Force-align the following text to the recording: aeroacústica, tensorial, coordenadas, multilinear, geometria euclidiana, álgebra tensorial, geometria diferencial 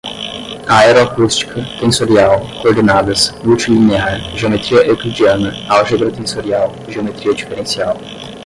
aeroacústica, 0.67 1.61
tensorial, 1.79 2.39
coordenadas, 2.63 3.29
multilinear, 3.43 4.19
geometria 4.35 4.83
euclidiana, 4.87 5.51
álgebra 5.69 6.09
tensorial, 6.11 6.73
geometria 6.89 7.35
diferencial 7.35 7.99